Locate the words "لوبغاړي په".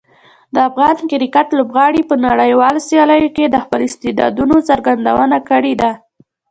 1.57-2.15